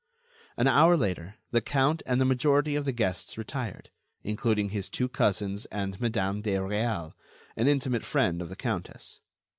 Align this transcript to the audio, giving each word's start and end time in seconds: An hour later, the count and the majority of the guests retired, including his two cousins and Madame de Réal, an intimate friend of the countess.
An 0.57 0.67
hour 0.67 0.97
later, 0.97 1.35
the 1.51 1.61
count 1.61 2.01
and 2.07 2.19
the 2.19 2.25
majority 2.25 2.75
of 2.75 2.85
the 2.85 2.91
guests 2.91 3.37
retired, 3.37 3.91
including 4.23 4.69
his 4.69 4.89
two 4.89 5.07
cousins 5.07 5.65
and 5.67 6.01
Madame 6.01 6.41
de 6.41 6.55
Réal, 6.55 7.13
an 7.55 7.67
intimate 7.67 8.03
friend 8.03 8.41
of 8.41 8.49
the 8.49 8.55
countess. 8.55 9.19